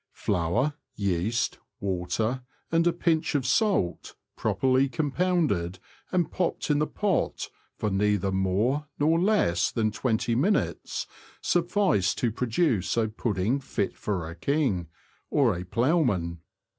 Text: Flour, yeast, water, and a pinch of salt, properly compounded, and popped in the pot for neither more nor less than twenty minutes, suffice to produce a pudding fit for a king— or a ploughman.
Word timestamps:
Flour, 0.13 0.73
yeast, 0.95 1.59
water, 1.79 2.41
and 2.71 2.87
a 2.87 2.91
pinch 2.91 3.35
of 3.35 3.45
salt, 3.45 4.15
properly 4.35 4.89
compounded, 4.89 5.77
and 6.11 6.31
popped 6.31 6.71
in 6.71 6.79
the 6.79 6.87
pot 6.87 7.49
for 7.77 7.91
neither 7.91 8.31
more 8.31 8.87
nor 8.97 9.19
less 9.19 9.69
than 9.69 9.91
twenty 9.91 10.33
minutes, 10.33 11.05
suffice 11.39 12.15
to 12.15 12.31
produce 12.31 12.97
a 12.97 13.09
pudding 13.09 13.59
fit 13.59 13.95
for 13.95 14.27
a 14.27 14.33
king— 14.33 14.87
or 15.29 15.55
a 15.55 15.63
ploughman. 15.63 16.39